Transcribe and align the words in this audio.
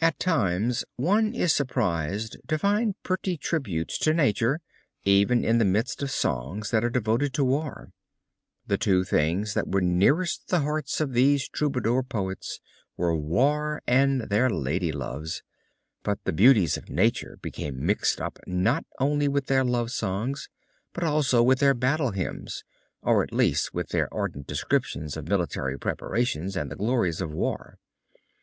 At 0.00 0.18
times 0.18 0.82
one 0.96 1.34
is 1.34 1.52
surprised 1.54 2.38
to 2.48 2.56
find 2.58 2.94
pretty 3.02 3.36
tributes 3.36 3.98
to 3.98 4.14
nature 4.14 4.62
even 5.04 5.44
in 5.44 5.58
the 5.58 5.66
midst 5.66 6.02
of 6.02 6.10
songs 6.10 6.70
that 6.70 6.82
are 6.82 6.88
devoted 6.88 7.34
to 7.34 7.44
war. 7.44 7.92
The 8.66 8.78
two 8.78 9.04
things 9.04 9.52
that 9.52 9.70
were 9.70 9.82
nearest 9.82 10.48
the 10.48 10.60
hearts 10.60 11.02
of 11.02 11.12
these 11.12 11.50
Troubadour 11.50 12.02
poets 12.02 12.60
were 12.96 13.14
war 13.14 13.82
and 13.86 14.22
their 14.22 14.48
lady 14.48 14.90
loves, 14.90 15.42
but 16.02 16.24
the 16.24 16.32
beauties 16.32 16.78
of 16.78 16.88
nature 16.88 17.36
became 17.42 17.84
mixed 17.84 18.22
up 18.22 18.38
not 18.46 18.86
only 19.00 19.28
with 19.28 19.48
their 19.48 19.66
love 19.66 19.90
songs 19.90 20.48
but 20.94 21.04
also 21.04 21.42
with 21.42 21.58
their 21.58 21.74
battle 21.74 22.12
hymns, 22.12 22.64
or 23.02 23.22
at 23.22 23.34
least 23.34 23.74
with 23.74 23.90
their 23.90 24.08
ardent 24.14 24.46
descriptions 24.46 25.14
of 25.14 25.28
military 25.28 25.78
preparations 25.78 26.56
and 26.56 26.70
the 26.70 26.76
glories 26.76 27.20
of 27.20 27.30
war. 27.34 27.78